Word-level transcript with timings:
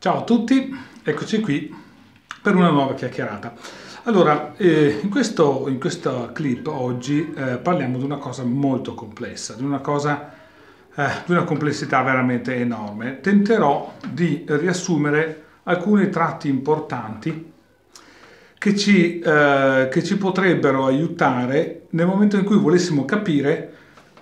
Ciao 0.00 0.20
a 0.20 0.22
tutti, 0.22 0.74
eccoci 1.02 1.40
qui 1.40 1.76
per 2.40 2.56
una 2.56 2.70
nuova 2.70 2.94
chiacchierata. 2.94 3.52
Allora, 4.04 4.56
eh, 4.56 4.98
in, 5.02 5.10
questo, 5.10 5.66
in, 5.68 5.78
questa 5.78 6.32
clip 6.32 6.68
oggi 6.68 7.30
eh, 7.36 7.58
parliamo 7.58 7.98
di 7.98 8.04
una 8.04 8.16
cosa 8.16 8.42
molto 8.42 8.94
complessa, 8.94 9.52
di 9.52 9.62
una 9.62 9.80
cosa 9.80 10.32
eh, 10.94 11.06
di 11.26 11.32
una 11.32 11.44
complessità 11.44 12.00
veramente 12.00 12.54
enorme. 12.54 13.20
Tenterò 13.20 13.92
di 14.10 14.42
riassumere 14.48 15.44
alcuni 15.64 16.08
tratti 16.08 16.48
importanti 16.48 17.52
che 18.56 18.74
ci, 18.74 19.18
eh, 19.18 19.88
che 19.90 20.02
ci 20.02 20.16
potrebbero 20.16 20.86
aiutare 20.86 21.88
nel 21.90 22.06
momento 22.06 22.38
in 22.38 22.44
cui 22.44 22.56
volessimo 22.56 23.04
capire 23.04 23.74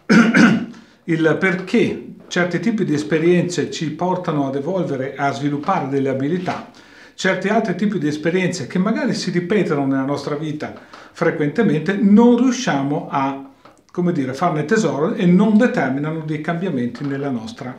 il 1.05 1.37
perché 1.39 2.09
certi 2.29 2.61
tipi 2.61 2.85
di 2.85 2.95
esperienze 2.95 3.71
ci 3.71 3.91
portano 3.91 4.47
ad 4.47 4.55
evolvere, 4.55 5.15
a 5.17 5.33
sviluppare 5.33 5.89
delle 5.89 6.09
abilità, 6.09 6.71
certi 7.15 7.48
altri 7.48 7.75
tipi 7.75 7.98
di 7.98 8.07
esperienze 8.07 8.66
che 8.66 8.79
magari 8.79 9.15
si 9.15 9.30
ripetono 9.30 9.87
nella 9.87 10.05
nostra 10.05 10.37
vita 10.37 10.73
frequentemente, 11.12 11.95
non 11.95 12.37
riusciamo 12.37 13.09
a 13.11 13.49
come 13.99 14.12
dire, 14.12 14.33
farne 14.33 14.65
tesoro 14.65 15.15
e 15.15 15.27
non 15.27 15.57
determinano 15.57 16.21
dei 16.21 16.41
cambiamenti 16.41 17.05
nella 17.05 17.30
nostra 17.30 17.77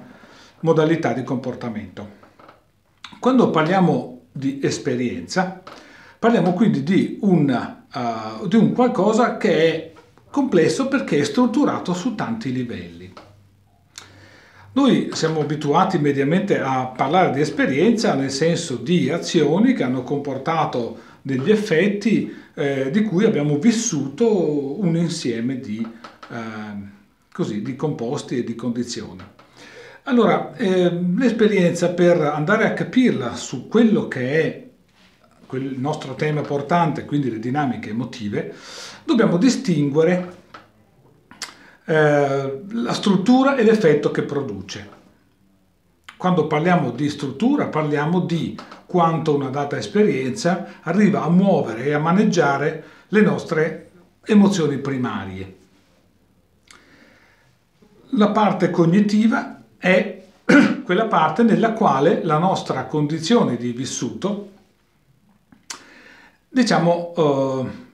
modalità 0.60 1.14
di 1.14 1.24
comportamento. 1.24 2.18
Quando 3.20 3.50
parliamo 3.50 4.24
di 4.30 4.60
esperienza, 4.62 5.62
parliamo 6.20 6.52
quindi 6.52 6.84
di 6.84 7.20
un, 7.22 7.78
uh, 7.94 8.48
di 8.48 8.58
un 8.58 8.74
qualcosa 8.74 9.38
che 9.38 9.74
è 9.74 9.94
complesso 10.30 10.90
perché 10.90 11.20
è 11.20 11.24
strutturato 11.24 11.94
su 11.94 12.16
tanti 12.16 12.52
livelli. 12.52 13.14
Noi 14.72 15.10
siamo 15.14 15.42
abituati 15.42 15.98
mediamente 15.98 16.60
a 16.60 16.86
parlare 16.86 17.32
di 17.32 17.42
esperienza 17.42 18.14
nel 18.14 18.30
senso 18.30 18.76
di 18.76 19.10
azioni 19.10 19.74
che 19.74 19.84
hanno 19.84 20.04
comportato 20.04 20.98
degli 21.24 21.50
effetti 21.50 22.32
eh, 22.54 22.92
di 22.92 23.02
cui 23.02 23.26
abbiamo 23.26 23.58
vissuto 23.58 24.80
un 24.80 24.96
insieme 24.96 25.60
di, 25.60 25.86
eh, 26.30 26.36
così, 27.32 27.64
di 27.64 27.76
composti 27.76 28.38
e 28.38 28.44
di 28.44 28.54
condizioni. 28.54 29.24
Allora, 30.04 30.56
eh, 30.56 30.92
l'esperienza 31.18 31.90
per 31.90 32.22
andare 32.22 32.66
a 32.66 32.74
capirla 32.74 33.36
su 33.36 33.68
quello 33.68 34.08
che 34.08 34.42
è 34.42 34.68
il 35.58 35.80
nostro 35.80 36.14
tema 36.14 36.42
portante, 36.42 37.06
quindi 37.06 37.32
le 37.32 37.40
dinamiche 37.40 37.90
emotive, 37.90 38.54
dobbiamo 39.04 39.38
distinguere 39.38 40.38
eh, 41.90 42.62
la 42.70 42.94
struttura 42.94 43.56
e 43.56 43.64
l'effetto 43.64 44.12
che 44.12 44.22
produce. 44.22 44.98
Quando 46.18 46.46
parliamo 46.46 46.92
di 46.92 47.10
struttura 47.10 47.66
parliamo 47.66 48.20
di 48.20 48.56
quanto 48.86 49.34
una 49.34 49.50
data 49.50 49.76
esperienza 49.76 50.76
arriva 50.82 51.24
a 51.24 51.30
muovere 51.30 51.86
e 51.86 51.94
a 51.94 51.98
maneggiare 51.98 52.84
le 53.08 53.22
nostre 53.22 53.90
emozioni 54.24 54.78
primarie. 54.78 55.58
La 58.12 58.30
parte 58.30 58.70
cognitiva 58.70 59.64
è 59.80 60.26
quella 60.86 61.08
parte 61.08 61.42
nella 61.42 61.74
quale 61.74 62.24
la 62.24 62.38
nostra 62.38 62.86
condizione 62.86 63.58
di 63.58 63.72
vissuto, 63.72 64.52
diciamo, 66.50 67.14
eh, 67.18 67.88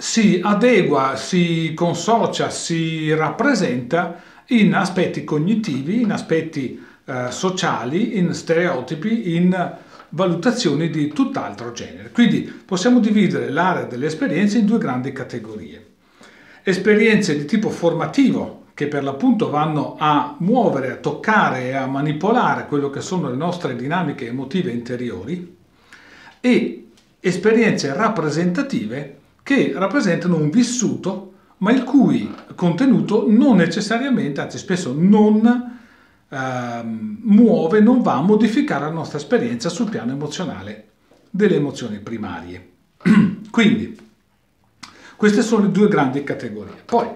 si 0.00 0.40
adegua, 0.42 1.14
si 1.16 1.74
consocia, 1.74 2.48
si 2.48 3.12
rappresenta 3.12 4.22
in 4.46 4.72
aspetti 4.72 5.24
cognitivi, 5.24 6.00
in 6.00 6.10
aspetti 6.10 6.82
eh, 7.04 7.26
sociali, 7.28 8.16
in 8.16 8.32
stereotipi, 8.32 9.34
in 9.36 9.76
valutazioni 10.08 10.88
di 10.88 11.08
tutt'altro 11.08 11.72
genere. 11.72 12.10
Quindi 12.12 12.40
possiamo 12.40 12.98
dividere 12.98 13.50
l'area 13.50 13.84
delle 13.84 14.06
esperienze 14.06 14.56
in 14.56 14.64
due 14.64 14.78
grandi 14.78 15.12
categorie. 15.12 15.88
Esperienze 16.62 17.36
di 17.36 17.44
tipo 17.44 17.68
formativo, 17.68 18.68
che 18.72 18.86
per 18.86 19.04
l'appunto 19.04 19.50
vanno 19.50 19.96
a 19.98 20.34
muovere, 20.38 20.92
a 20.92 20.96
toccare 20.96 21.64
e 21.64 21.74
a 21.74 21.84
manipolare 21.84 22.64
quello 22.66 22.88
che 22.88 23.02
sono 23.02 23.28
le 23.28 23.36
nostre 23.36 23.76
dinamiche 23.76 24.28
emotive 24.28 24.70
interiori, 24.70 25.56
e 26.40 26.86
esperienze 27.20 27.92
rappresentative 27.92 29.18
che 29.50 29.72
rappresentano 29.74 30.36
un 30.36 30.48
vissuto, 30.48 31.32
ma 31.58 31.72
il 31.72 31.82
cui 31.82 32.32
contenuto 32.54 33.24
non 33.28 33.56
necessariamente, 33.56 34.40
anzi 34.40 34.58
spesso 34.58 34.94
non 34.96 35.78
eh, 36.28 36.82
muove, 36.84 37.80
non 37.80 38.00
va 38.00 38.14
a 38.14 38.22
modificare 38.22 38.84
la 38.84 38.92
nostra 38.92 39.18
esperienza 39.18 39.68
sul 39.68 39.90
piano 39.90 40.12
emozionale 40.12 40.90
delle 41.30 41.56
emozioni 41.56 41.98
primarie. 41.98 42.68
Quindi, 43.50 43.98
queste 45.16 45.42
sono 45.42 45.64
le 45.64 45.72
due 45.72 45.88
grandi 45.88 46.22
categorie. 46.22 46.74
Poi, 46.84 47.08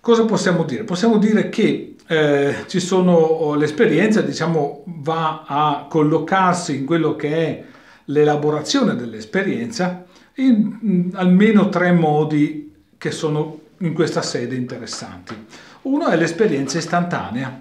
cosa 0.00 0.26
possiamo 0.26 0.64
dire? 0.64 0.84
Possiamo 0.84 1.16
dire 1.16 1.48
che 1.48 1.96
eh, 2.06 2.56
ci 2.66 2.78
sono 2.78 3.54
l'esperienza, 3.54 4.20
diciamo, 4.20 4.82
va 4.84 5.44
a 5.46 5.86
collocarsi 5.88 6.76
in 6.76 6.84
quello 6.84 7.16
che 7.16 7.34
è 7.34 7.64
l'elaborazione 8.04 8.96
dell'esperienza 8.96 10.04
in, 10.36 10.78
in 10.82 11.10
almeno 11.14 11.68
tre 11.68 11.92
modi 11.92 12.72
che 12.96 13.10
sono 13.10 13.60
in 13.78 13.92
questa 13.92 14.22
sede 14.22 14.54
interessanti. 14.54 15.34
Uno 15.82 16.06
è 16.08 16.16
l'esperienza 16.16 16.78
istantanea, 16.78 17.60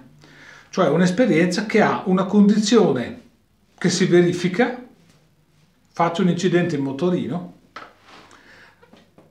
cioè 0.70 0.90
un'esperienza 0.90 1.66
che 1.66 1.82
ha 1.82 2.04
una 2.06 2.26
condizione 2.26 3.22
che 3.78 3.90
si 3.90 4.06
verifica, 4.06 4.82
faccio 5.92 6.22
un 6.22 6.30
incidente 6.30 6.76
in 6.76 6.84
motorino, 6.84 7.54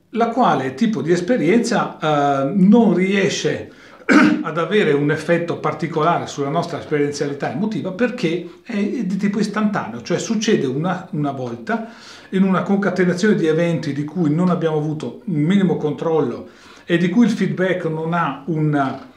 la 0.09 0.27
quale 0.27 0.75
tipo 0.75 1.01
di 1.01 1.11
esperienza 1.11 1.97
eh, 1.97 2.51
non 2.53 2.93
riesce 2.93 3.71
ad 4.43 4.57
avere 4.57 4.91
un 4.91 5.09
effetto 5.09 5.57
particolare 5.57 6.27
sulla 6.27 6.49
nostra 6.49 6.79
esperienzialità 6.79 7.51
emotiva 7.51 7.91
perché 7.93 8.59
è 8.63 8.75
di 8.75 9.17
tipo 9.17 9.39
istantaneo, 9.39 10.01
cioè 10.01 10.19
succede 10.19 10.67
una, 10.67 11.07
una 11.11 11.31
volta 11.31 11.89
in 12.33 12.43
una 12.43 12.63
concatenazione 12.63 13.35
di 13.35 13.47
eventi 13.47 13.93
di 13.93 14.03
cui 14.03 14.33
non 14.33 14.49
abbiamo 14.49 14.77
avuto 14.77 15.21
un 15.25 15.41
minimo 15.41 15.77
controllo 15.77 16.49
e 16.85 16.97
di 16.97 17.09
cui 17.09 17.25
il 17.25 17.31
feedback 17.31 17.85
non 17.85 18.13
ha 18.13 18.43
una, 18.47 19.07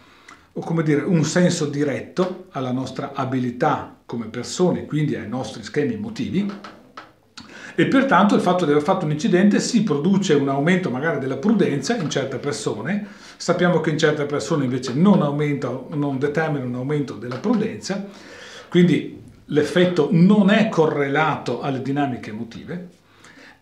dire, 0.84 1.02
un 1.02 1.24
senso 1.24 1.66
diretto 1.66 2.46
alla 2.50 2.72
nostra 2.72 3.12
abilità 3.14 3.96
come 4.04 4.26
persone, 4.26 4.84
quindi 4.84 5.16
ai 5.16 5.28
nostri 5.28 5.62
schemi 5.62 5.94
emotivi, 5.94 6.50
e 7.78 7.86
pertanto 7.86 8.34
il 8.34 8.40
fatto 8.40 8.64
di 8.64 8.70
aver 8.70 8.82
fatto 8.82 9.04
un 9.04 9.10
incidente 9.10 9.60
si 9.60 9.82
produce 9.82 10.34
un 10.34 10.48
aumento 10.48 10.90
magari 10.90 11.18
della 11.18 11.36
prudenza 11.36 11.96
in 11.96 12.08
certe 12.08 12.36
persone, 12.36 13.06
sappiamo 13.36 13.80
che 13.80 13.90
in 13.90 13.98
certe 13.98 14.24
persone 14.24 14.64
invece 14.64 14.92
non, 14.94 15.22
aumenta, 15.22 15.84
non 15.88 16.18
determina 16.18 16.64
un 16.64 16.74
aumento 16.74 17.14
della 17.14 17.38
prudenza, 17.38 18.06
quindi 18.68 19.22
l'effetto 19.46 20.08
non 20.12 20.50
è 20.50 20.68
correlato 20.68 21.60
alle 21.60 21.82
dinamiche 21.82 22.30
emotive 22.30 23.04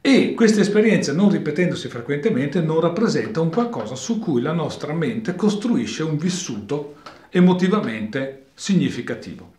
e 0.06 0.34
questa 0.34 0.60
esperienza 0.60 1.14
non 1.14 1.30
ripetendosi 1.30 1.88
frequentemente 1.88 2.60
non 2.60 2.78
rappresenta 2.78 3.40
un 3.40 3.48
qualcosa 3.48 3.94
su 3.94 4.18
cui 4.18 4.42
la 4.42 4.52
nostra 4.52 4.92
mente 4.92 5.34
costruisce 5.34 6.02
un 6.02 6.18
vissuto 6.18 6.96
emotivamente 7.30 8.48
significativo. 8.52 9.54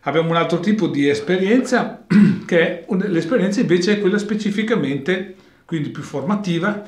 Abbiamo 0.00 0.30
un 0.30 0.36
altro 0.36 0.60
tipo 0.60 0.86
di 0.86 1.10
esperienza 1.10 2.06
che 2.46 2.58
è 2.58 2.86
l'esperienza 3.06 3.60
invece 3.60 3.92
è 3.92 4.00
quella 4.00 4.16
specificamente, 4.16 5.34
quindi 5.66 5.90
più 5.90 6.02
formativa, 6.02 6.82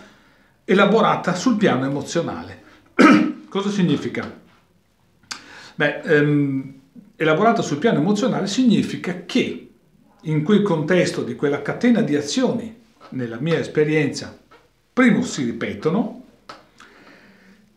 elaborata 0.65 1.35
sul 1.35 1.59
piano 1.59 1.85
emozionale. 1.85 2.63
Cosa 3.51 3.69
significa? 3.69 4.35
Beh, 5.75 6.01
ehm, 6.01 6.75
elaborata 7.17 7.61
sul 7.61 7.77
piano 7.77 7.99
emozionale 7.99 8.47
significa 8.47 9.25
che 9.27 9.66
in 10.27 10.43
quel 10.43 10.63
contesto 10.63 11.23
di 11.23 11.35
quella 11.35 11.63
catena 11.63 12.03
di 12.03 12.17
azioni, 12.17 12.75
nella 13.11 13.39
mia 13.39 13.59
esperienza, 13.59 14.37
primo 14.93 15.23
si 15.23 15.45
ripetono, 15.45 16.25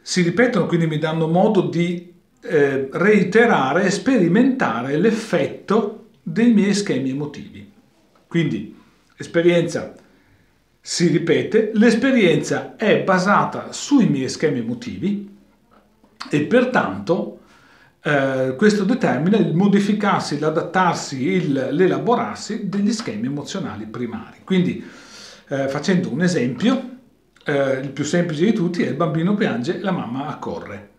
si 0.02 0.22
ripetono 0.22 0.66
quindi 0.66 0.88
mi 0.88 0.98
danno 0.98 1.28
modo 1.28 1.62
di 1.62 2.12
eh, 2.42 2.90
reiterare 2.92 3.86
e 3.86 3.92
sperimentare 3.92 4.98
l'effetto 4.98 6.08
dei 6.24 6.52
miei 6.52 6.74
schemi 6.74 7.12
emotivi. 7.12 7.72
Quindi 8.28 8.76
l'esperienza 9.16 9.94
si 10.82 11.08
ripete, 11.08 11.72
l'esperienza 11.74 12.76
è 12.76 13.04
basata 13.04 13.72
sui 13.72 14.08
miei 14.08 14.30
schemi 14.30 14.60
emotivi 14.60 15.38
e 16.30 16.42
pertanto 16.42 17.39
eh, 18.02 18.56
questo 18.58 18.84
determina 18.84 19.38
il 19.38 19.54
modificarsi, 19.54 20.40
l'adattarsi, 20.40 21.52
l'elaborarsi 21.52 22.70
degli 22.70 22.92
schemi 22.92 23.28
emozionali 23.28 23.86
primari. 23.86 24.38
Quindi 24.44 24.84
eh, 25.48 25.68
facendo 25.68 26.12
un 26.12 26.22
esempio, 26.22 26.98
eh, 27.44 27.80
il 27.80 27.90
più 27.90 28.04
semplice 28.04 28.46
di 28.46 28.54
tutti 28.54 28.84
è 28.84 28.90
il 28.90 28.96
bambino 28.96 29.36
piange, 29.36 29.80
la 29.80 29.92
mamma 29.92 30.28
accorre. 30.28 30.90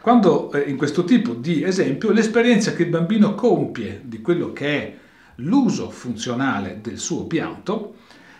Quando 0.00 0.52
eh, 0.52 0.60
in 0.60 0.76
questo 0.76 1.04
tipo 1.04 1.34
di 1.34 1.62
esempio 1.62 2.12
l'esperienza 2.12 2.72
che 2.72 2.84
il 2.84 2.90
bambino 2.90 3.34
compie 3.34 4.00
di 4.04 4.22
quello 4.22 4.52
che 4.52 4.66
è 4.66 4.96
l'uso 5.36 5.90
funzionale 5.90 6.78
del 6.80 6.98
suo 6.98 7.26
pianto, 7.26 7.96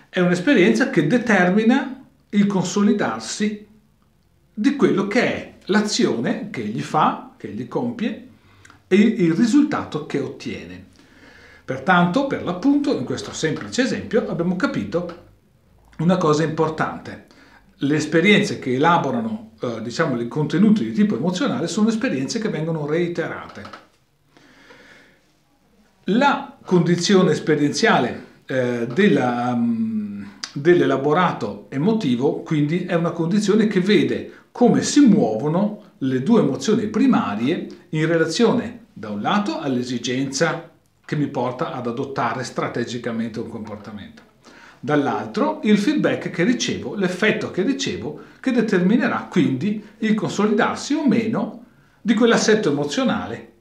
è 0.08 0.20
un'esperienza 0.20 0.88
che 0.88 1.06
determina 1.06 2.04
il 2.30 2.46
consolidarsi 2.46 3.66
di 4.54 4.76
quello 4.76 5.06
che 5.06 5.22
è 5.22 5.54
l'azione 5.66 6.48
che 6.50 6.62
egli 6.62 6.80
fa, 6.80 7.25
che 7.46 7.52
egli 7.52 7.68
compie 7.68 8.28
e 8.88 8.96
il 8.96 9.32
risultato 9.32 10.06
che 10.06 10.18
ottiene. 10.18 10.84
Pertanto, 11.64 12.26
per 12.26 12.44
l'appunto, 12.44 12.96
in 12.96 13.04
questo 13.04 13.32
semplice 13.32 13.82
esempio 13.82 14.28
abbiamo 14.28 14.56
capito 14.56 15.24
una 15.98 16.16
cosa 16.16 16.44
importante. 16.44 17.26
Le 17.78 17.96
esperienze 17.96 18.58
che 18.58 18.74
elaborano, 18.74 19.52
eh, 19.60 19.82
diciamo, 19.82 20.20
i 20.20 20.28
contenuti 20.28 20.84
di 20.84 20.92
tipo 20.92 21.16
emozionale 21.16 21.66
sono 21.66 21.88
esperienze 21.88 22.38
che 22.38 22.48
vengono 22.48 22.86
reiterate. 22.86 23.84
La 26.10 26.56
condizione 26.64 27.32
esperienziale 27.32 28.24
eh, 28.46 28.86
della, 28.86 29.52
um, 29.52 30.38
dell'elaborato 30.52 31.66
emotivo, 31.68 32.42
quindi, 32.42 32.84
è 32.84 32.94
una 32.94 33.10
condizione 33.10 33.66
che 33.66 33.80
vede 33.80 34.32
come 34.52 34.82
si 34.82 35.00
muovono 35.00 35.82
le 35.98 36.22
due 36.22 36.40
emozioni 36.40 36.86
primarie 36.86 37.66
in 37.90 38.06
relazione, 38.06 38.86
da 38.92 39.10
un 39.10 39.20
lato, 39.20 39.58
all'esigenza 39.58 40.70
che 41.04 41.16
mi 41.16 41.28
porta 41.28 41.72
ad 41.72 41.86
adottare 41.86 42.44
strategicamente 42.44 43.40
un 43.40 43.48
comportamento. 43.48 44.22
Dall'altro 44.80 45.60
il 45.62 45.78
feedback 45.78 46.30
che 46.30 46.44
ricevo, 46.44 46.94
l'effetto 46.94 47.50
che 47.50 47.62
ricevo, 47.62 48.20
che 48.40 48.52
determinerà 48.52 49.26
quindi 49.30 49.82
il 49.98 50.14
consolidarsi 50.14 50.94
o 50.94 51.06
meno 51.06 51.64
di 52.00 52.14
quell'assetto 52.14 52.70
emozionale 52.70 53.52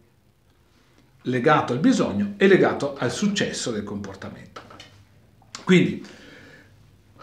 legato 1.24 1.74
al 1.74 1.80
bisogno 1.80 2.34
e 2.38 2.48
legato 2.48 2.96
al 2.98 3.12
successo 3.12 3.72
del 3.72 3.84
comportamento. 3.84 4.62
Quindi 5.64 6.06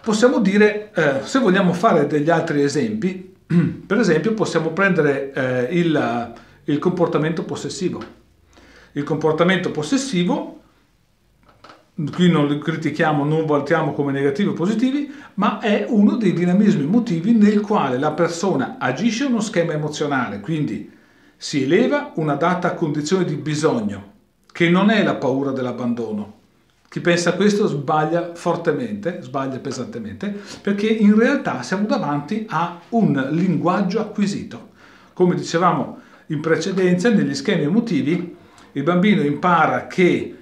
possiamo 0.03 0.41
dire, 0.41 0.91
eh, 0.94 1.20
se 1.25 1.38
vogliamo 1.38 1.73
fare 1.73 2.06
degli 2.06 2.29
altri 2.29 2.62
esempi, 2.62 3.31
per 3.87 3.99
esempio 3.99 4.34
possiamo 4.34 4.70
prendere 4.70 5.32
eh, 5.32 5.78
il, 5.78 6.32
il 6.64 6.78
comportamento 6.78 7.44
possessivo 7.44 8.20
il 8.93 9.04
comportamento 9.04 9.70
possessivo, 9.70 10.60
qui 12.12 12.31
non 12.31 12.46
li 12.46 12.58
critichiamo, 12.58 13.25
non 13.25 13.46
valutiamo 13.46 13.93
come 13.93 14.12
negativi 14.12 14.50
o 14.50 14.52
positivi, 14.52 15.10
ma 15.34 15.60
è 15.60 15.87
uno 15.88 16.16
dei 16.16 16.32
dinamismi 16.32 16.82
emotivi 16.82 17.32
nel 17.32 17.60
quale 17.60 17.99
la 17.99 18.12
persona 18.12 18.76
agisce 18.78 19.25
uno 19.25 19.40
schema 19.40 19.72
emozionale, 19.72 20.40
quindi 20.40 20.90
si 21.37 21.62
eleva 21.62 22.12
una 22.16 22.34
data 22.34 22.75
condizione 22.75 23.25
di 23.25 23.34
bisogno, 23.34 24.10
che 24.52 24.69
non 24.69 24.90
è 24.90 25.02
la 25.02 25.14
paura 25.14 25.50
dell'abbandono. 25.50 26.40
Chi 26.93 27.00
pensa 27.00 27.37
questo 27.37 27.67
sbaglia 27.69 28.35
fortemente, 28.35 29.23
sbaglia 29.23 29.59
pesantemente, 29.61 30.39
perché 30.61 30.89
in 30.89 31.19
realtà 31.19 31.62
siamo 31.62 31.87
davanti 31.87 32.44
a 32.50 32.83
un 32.91 33.29
linguaggio 33.31 33.99
acquisito. 33.99 34.73
Come 35.15 35.35
dicevamo 35.35 36.00
in 36.27 36.41
precedenza, 36.43 37.09
negli 37.09 37.35
schemi 37.35 37.62
emotivi, 37.62 38.37
il 38.73 38.83
bambino 38.83 39.23
impara 39.23 39.87
che, 39.87 40.37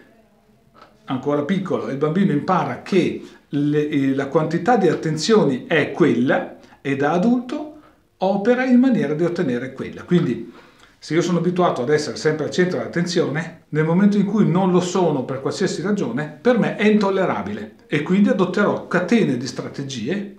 ancora 1.05 1.45
piccolo, 1.45 1.89
il 1.89 1.99
bambino 1.99 2.33
impara 2.33 2.83
che 2.83 3.23
le, 3.47 3.89
eh, 3.89 4.13
la 4.17 4.27
quantità 4.27 4.77
di 4.77 4.89
attenzioni 4.89 5.67
è 5.69 5.93
quella 5.93 6.57
e 6.81 6.97
da 6.97 7.13
adulto 7.13 7.75
opera 8.17 8.65
in 8.65 8.81
maniera 8.81 9.15
di 9.15 9.23
ottenere 9.23 9.73
quella. 9.73 10.03
Quindi 10.03 10.53
se 11.03 11.15
io 11.15 11.23
sono 11.23 11.39
abituato 11.39 11.81
ad 11.81 11.89
essere 11.89 12.17
sempre 12.17 12.45
al 12.45 12.51
centro 12.51 12.77
dell'attenzione, 12.77 13.63
nel 13.71 13.87
momento 13.87 14.19
in 14.19 14.27
cui 14.27 14.47
non 14.47 14.71
lo 14.71 14.81
sono 14.81 15.25
per 15.25 15.41
qualsiasi 15.41 15.81
ragione, 15.81 16.39
per 16.39 16.59
me 16.59 16.77
è 16.77 16.87
intollerabile 16.87 17.77
e 17.87 18.03
quindi 18.03 18.29
adotterò 18.29 18.87
catene 18.87 19.39
di 19.39 19.47
strategie, 19.47 20.37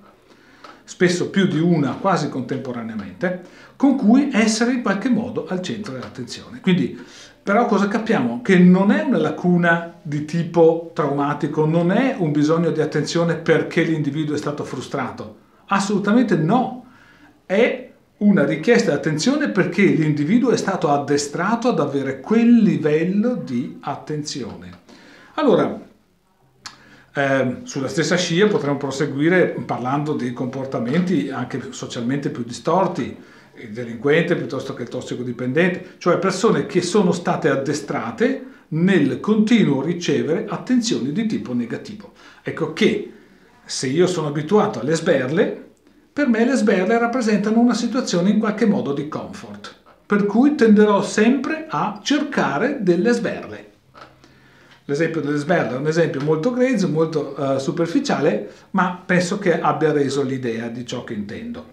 spesso 0.83 1.31
più 1.31 1.47
di 1.47 1.57
una 1.57 1.97
quasi 1.99 2.29
contemporaneamente, 2.29 3.41
con 3.75 3.97
cui 3.97 4.29
essere 4.31 4.73
in 4.73 4.83
qualche 4.83 5.09
modo 5.09 5.47
al 5.47 5.63
centro 5.63 5.93
dell'attenzione. 5.93 6.59
Quindi 6.61 7.03
però 7.41 7.65
cosa 7.65 7.87
capiamo? 7.87 8.43
Che 8.43 8.59
non 8.59 8.91
è 8.91 9.01
una 9.01 9.17
lacuna 9.17 9.95
di 9.99 10.25
tipo 10.25 10.91
traumatico, 10.93 11.65
non 11.65 11.91
è 11.91 12.15
un 12.15 12.31
bisogno 12.31 12.69
di 12.69 12.81
attenzione 12.81 13.33
perché 13.33 13.81
l'individuo 13.81 14.35
è 14.35 14.37
stato 14.37 14.63
frustrato. 14.63 15.37
Assolutamente 15.65 16.35
no. 16.35 16.85
È 17.47 17.90
una 18.21 18.45
richiesta 18.45 18.91
di 18.91 18.97
attenzione 18.97 19.49
perché 19.49 19.83
l'individuo 19.83 20.51
è 20.51 20.57
stato 20.57 20.89
addestrato 20.89 21.69
ad 21.69 21.79
avere 21.79 22.19
quel 22.19 22.57
livello 22.57 23.33
di 23.35 23.77
attenzione. 23.81 24.79
Allora, 25.35 25.79
eh, 27.13 27.55
sulla 27.63 27.87
stessa 27.87 28.15
scia 28.15 28.47
potremmo 28.47 28.77
proseguire 28.77 29.55
parlando 29.65 30.13
di 30.13 30.33
comportamenti 30.33 31.29
anche 31.29 31.71
socialmente 31.71 32.29
più 32.29 32.43
distorti 32.43 33.17
il 33.55 33.71
delinquente 33.71 34.35
piuttosto 34.35 34.73
che 34.73 34.83
il 34.83 34.87
tossicodipendente, 34.87 35.95
cioè 35.97 36.17
persone 36.17 36.65
che 36.65 36.81
sono 36.81 37.11
state 37.11 37.49
addestrate 37.49 38.45
nel 38.69 39.19
continuo 39.19 39.81
ricevere 39.81 40.45
attenzioni 40.47 41.11
di 41.11 41.25
tipo 41.25 41.53
negativo. 41.53 42.13
Ecco 42.43 42.71
che 42.73 43.11
se 43.65 43.87
io 43.87 44.07
sono 44.07 44.27
abituato 44.27 44.79
alle 44.79 44.95
sberle, 44.95 45.70
per 46.13 46.27
me 46.27 46.43
le 46.45 46.55
sberle 46.55 46.97
rappresentano 46.97 47.59
una 47.59 47.73
situazione 47.73 48.29
in 48.29 48.39
qualche 48.39 48.65
modo 48.65 48.93
di 48.93 49.07
comfort, 49.07 49.75
per 50.05 50.25
cui 50.25 50.55
tenderò 50.55 51.01
sempre 51.01 51.67
a 51.69 51.99
cercare 52.03 52.79
delle 52.81 53.13
sberle. 53.13 53.69
L'esempio 54.85 55.21
delle 55.21 55.37
sberle 55.37 55.75
è 55.75 55.79
un 55.79 55.87
esempio 55.87 56.19
molto 56.21 56.51
grezzo, 56.51 56.89
molto 56.89 57.33
uh, 57.37 57.57
superficiale, 57.59 58.51
ma 58.71 59.01
penso 59.05 59.39
che 59.39 59.61
abbia 59.61 59.93
reso 59.93 60.21
l'idea 60.21 60.67
di 60.67 60.85
ciò 60.85 61.05
che 61.05 61.13
intendo. 61.13 61.65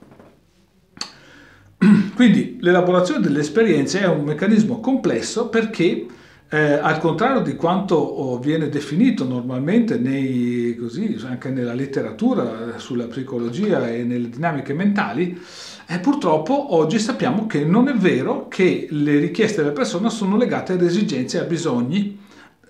Quindi 2.14 2.58
l'elaborazione 2.60 3.20
delle 3.20 3.40
esperienze 3.40 4.00
è 4.00 4.06
un 4.06 4.24
meccanismo 4.24 4.78
complesso 4.78 5.48
perché 5.48 6.06
eh, 6.50 6.72
al 6.72 6.98
contrario 6.98 7.40
di 7.40 7.56
quanto 7.56 7.94
oh, 7.96 8.38
viene 8.38 8.70
definito 8.70 9.24
normalmente 9.24 9.98
nei, 9.98 10.74
così, 10.76 11.20
anche 11.26 11.50
nella 11.50 11.74
letteratura 11.74 12.74
eh, 12.74 12.78
sulla 12.78 13.06
psicologia 13.06 13.86
e 13.90 14.02
nelle 14.02 14.30
dinamiche 14.30 14.72
mentali, 14.72 15.38
eh, 15.86 15.98
purtroppo 15.98 16.74
oggi 16.74 16.98
sappiamo 16.98 17.46
che 17.46 17.64
non 17.64 17.88
è 17.88 17.94
vero 17.94 18.48
che 18.48 18.86
le 18.90 19.18
richieste 19.18 19.60
della 19.60 19.74
persona 19.74 20.08
sono 20.08 20.38
legate 20.38 20.72
ad 20.72 20.82
esigenze 20.82 21.36
e 21.36 21.40
a 21.40 21.44
bisogni 21.44 22.18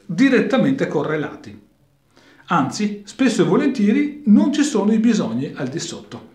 direttamente 0.05 0.89
correlati. 0.89 1.67
Anzi, 2.47 3.03
spesso 3.05 3.43
e 3.43 3.45
volentieri 3.45 4.23
non 4.27 4.53
ci 4.53 4.65
sono 4.65 4.93
i 4.93 4.99
bisogni 4.99 5.53
al 5.55 5.69
di 5.69 5.79
sotto. 5.79 6.27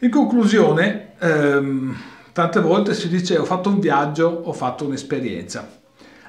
In 0.00 0.10
conclusione, 0.10 1.14
ehm, 1.18 1.96
tante 2.32 2.60
volte 2.60 2.94
si 2.94 3.08
dice 3.08 3.36
ho 3.38 3.44
fatto 3.44 3.68
un 3.68 3.80
viaggio, 3.80 4.28
ho 4.44 4.52
fatto 4.52 4.84
un'esperienza. 4.84 5.78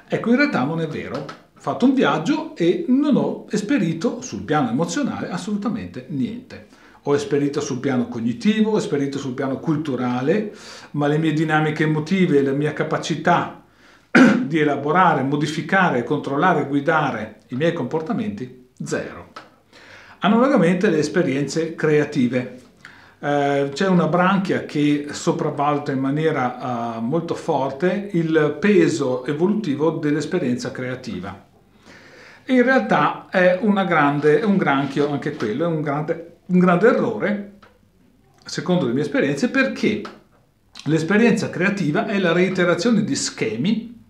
Ecco, 0.08 0.30
in 0.30 0.36
realtà 0.36 0.64
non 0.64 0.80
è 0.80 0.86
vero. 0.86 1.16
Ho 1.16 1.60
fatto 1.60 1.84
un 1.84 1.94
viaggio 1.94 2.56
e 2.56 2.84
non 2.88 3.16
ho 3.16 3.46
esperito 3.50 4.20
sul 4.20 4.42
piano 4.42 4.70
emozionale 4.70 5.30
assolutamente 5.30 6.06
niente. 6.08 6.66
Ho 7.04 7.14
esperito 7.14 7.60
sul 7.60 7.80
piano 7.80 8.08
cognitivo, 8.08 8.72
ho 8.72 8.78
esperito 8.78 9.18
sul 9.18 9.34
piano 9.34 9.58
culturale, 9.58 10.54
ma 10.92 11.06
le 11.06 11.18
mie 11.18 11.32
dinamiche 11.32 11.84
emotive 11.84 12.42
la 12.42 12.52
mia 12.52 12.72
capacità 12.72 13.64
di 14.44 14.58
elaborare, 14.58 15.22
modificare, 15.22 16.04
controllare, 16.04 16.66
guidare 16.66 17.40
i 17.48 17.56
miei 17.56 17.72
comportamenti, 17.72 18.68
zero. 18.84 19.30
Analogamente 20.20 20.90
le 20.90 20.98
esperienze 20.98 21.74
creative 21.74 22.60
eh, 23.24 23.70
c'è 23.72 23.86
una 23.86 24.08
branchia 24.08 24.64
che 24.64 25.06
sopravvaluta 25.12 25.92
in 25.92 26.00
maniera 26.00 26.96
uh, 26.96 27.00
molto 27.00 27.36
forte 27.36 28.10
il 28.14 28.56
peso 28.58 29.24
evolutivo 29.24 29.92
dell'esperienza 29.92 30.72
creativa. 30.72 31.50
In 32.46 32.64
realtà 32.64 33.28
è 33.30 33.60
grande, 33.62 34.40
un 34.42 34.56
granchio 34.56 35.08
anche 35.08 35.36
quello, 35.36 35.62
è 35.62 35.68
un 35.68 35.82
grande, 35.82 36.38
un 36.46 36.58
grande 36.58 36.88
errore, 36.88 37.52
secondo 38.44 38.86
le 38.86 38.92
mie 38.92 39.02
esperienze, 39.02 39.50
perché 39.50 40.02
l'esperienza 40.86 41.48
creativa 41.48 42.06
è 42.06 42.18
la 42.18 42.32
reiterazione 42.32 43.04
di 43.04 43.14
schemi 43.14 44.00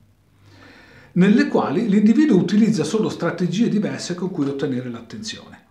nelle 1.12 1.48
quali 1.48 1.86
l'individuo 1.86 2.38
utilizza 2.38 2.82
solo 2.82 3.10
strategie 3.10 3.68
diverse 3.68 4.14
con 4.14 4.30
cui 4.30 4.48
ottenere 4.48 4.88
l'attenzione 4.88 5.61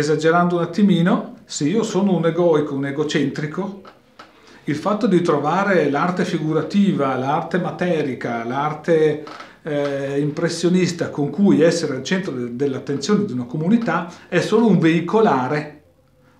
esagerando 0.00 0.56
un 0.56 0.62
attimino, 0.62 1.36
se 1.44 1.64
io 1.64 1.82
sono 1.82 2.14
un 2.14 2.26
egoico, 2.26 2.74
un 2.74 2.86
egocentrico, 2.86 3.82
il 4.64 4.76
fatto 4.76 5.06
di 5.06 5.22
trovare 5.22 5.88
l'arte 5.90 6.24
figurativa, 6.24 7.16
l'arte 7.16 7.58
materica, 7.58 8.44
l'arte 8.44 9.24
eh, 9.62 10.18
impressionista 10.20 11.08
con 11.10 11.30
cui 11.30 11.62
essere 11.62 11.96
al 11.96 12.02
centro 12.02 12.32
de- 12.32 12.56
dell'attenzione 12.56 13.24
di 13.24 13.32
una 13.32 13.44
comunità 13.44 14.12
è 14.28 14.40
solo 14.40 14.66
un 14.66 14.78
veicolare, 14.78 15.82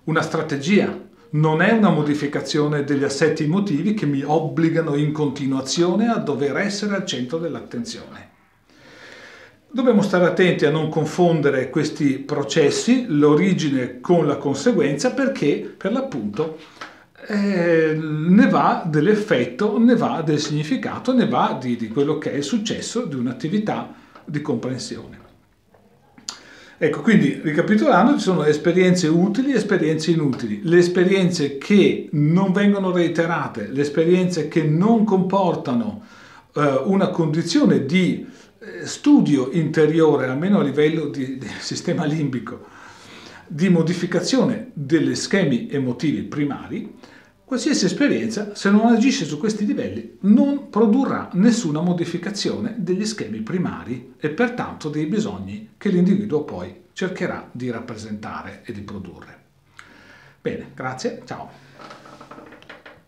una 0.05 0.21
strategia, 0.21 1.05
non 1.31 1.61
è 1.61 1.71
una 1.71 1.89
modificazione 1.89 2.83
degli 2.83 3.03
assetti 3.03 3.43
emotivi 3.43 3.93
che 3.93 4.05
mi 4.05 4.23
obbligano 4.25 4.95
in 4.95 5.11
continuazione 5.11 6.07
a 6.07 6.17
dover 6.17 6.57
essere 6.57 6.95
al 6.95 7.05
centro 7.05 7.37
dell'attenzione. 7.37 8.35
Dobbiamo 9.69 10.01
stare 10.01 10.25
attenti 10.25 10.65
a 10.65 10.71
non 10.71 10.87
confondere 10.87 11.69
questi 11.69 12.19
processi, 12.19 13.05
l'origine 13.09 13.99
con 13.99 14.25
la 14.25 14.37
conseguenza, 14.37 15.11
perché 15.11 15.73
per 15.75 15.91
l'appunto 15.91 16.57
eh, 17.27 17.93
ne 17.99 18.47
va 18.47 18.83
dell'effetto, 18.85 19.77
ne 19.77 19.97
va 19.97 20.21
del 20.21 20.39
significato, 20.39 21.13
ne 21.13 21.27
va 21.27 21.57
di, 21.59 21.75
di 21.75 21.89
quello 21.89 22.17
che 22.17 22.31
è 22.31 22.37
il 22.37 22.43
successo 22.43 23.03
di 23.03 23.15
un'attività 23.15 23.93
di 24.23 24.41
comprensione. 24.41 25.25
Ecco, 26.77 27.01
quindi 27.01 27.41
ricapitolando, 27.43 28.13
ci 28.13 28.19
sono 28.19 28.45
esperienze 28.45 29.07
utili 29.07 29.51
e 29.51 29.55
esperienze 29.57 30.11
inutili. 30.11 30.61
Le 30.63 30.77
esperienze 30.77 31.57
che 31.57 32.07
non 32.13 32.53
vengono 32.53 32.91
reiterate, 32.91 33.67
le 33.69 33.81
esperienze 33.81 34.47
che 34.47 34.63
non 34.63 35.03
comportano 35.03 36.03
eh, 36.55 36.81
una 36.85 37.09
condizione 37.09 37.85
di 37.85 38.25
studio 38.83 39.51
interiore, 39.51 40.27
almeno 40.27 40.59
a 40.59 40.63
livello 40.63 41.07
di, 41.07 41.37
di 41.37 41.47
sistema 41.59 42.05
limbico, 42.05 42.65
di 43.47 43.69
modificazione 43.69 44.71
degli 44.73 45.15
schemi 45.15 45.69
emotivi 45.69 46.23
primari, 46.23 46.95
Qualsiasi 47.47 47.85
esperienza, 47.85 48.55
se 48.55 48.69
non 48.69 48.87
agisce 48.87 49.23
su 49.23 49.37
questi 49.37 49.65
livelli, 49.65 50.17
non 50.23 50.67
produrrà 50.67 51.29
nessuna 51.35 51.79
modificazione 51.79 52.75
degli 52.77 53.05
schemi 53.05 53.39
primari 53.39 54.15
e 54.17 54.31
pertanto 54.31 54.89
dei 54.89 55.05
bisogni 55.05 55.69
che 55.77 55.87
l'individuo 55.87 56.43
poi 56.43 56.81
cercherà 56.91 57.47
di 57.49 57.71
rappresentare 57.71 58.63
e 58.65 58.73
di 58.73 58.81
produrre. 58.81 59.39
Bene, 60.41 60.71
grazie, 60.75 61.21
ciao. 61.23 61.66